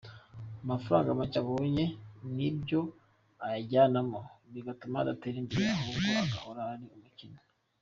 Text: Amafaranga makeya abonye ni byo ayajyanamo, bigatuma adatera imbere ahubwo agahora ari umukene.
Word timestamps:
Amafaranga 0.63 1.19
makeya 1.19 1.39
abonye 1.43 1.85
ni 2.35 2.49
byo 2.59 2.81
ayajyanamo, 3.45 4.19
bigatuma 4.53 4.95
adatera 4.99 5.37
imbere 5.41 5.65
ahubwo 5.77 6.09
agahora 6.23 6.61
ari 6.73 6.85
umukene. 6.97 7.39